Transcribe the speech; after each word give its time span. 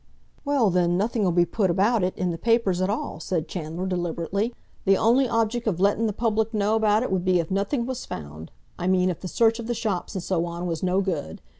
"Well, 0.43 0.71
then, 0.71 0.97
nothing'll 0.97 1.31
be 1.31 1.45
put 1.45 1.69
about 1.69 2.03
it 2.03 2.17
in 2.17 2.31
the 2.31 2.37
papers 2.39 2.81
at 2.81 2.89
all," 2.89 3.19
said 3.19 3.47
Chandler 3.47 3.85
deliberately. 3.85 4.51
"The 4.85 4.97
only 4.97 5.29
objec' 5.29 5.67
of 5.67 5.79
letting 5.79 6.07
the 6.07 6.11
public 6.11 6.55
know 6.55 6.75
about 6.75 7.03
it 7.03 7.11
would 7.11 7.23
be 7.23 7.39
if 7.39 7.51
nothink 7.51 7.87
was 7.87 8.03
found—I 8.03 8.87
mean 8.87 9.11
if 9.11 9.19
the 9.19 9.27
search 9.27 9.59
of 9.59 9.67
the 9.67 9.75
shops, 9.75 10.15
and 10.15 10.23
so 10.23 10.43
on, 10.47 10.65
was 10.65 10.81
no 10.81 11.01
good. 11.01 11.39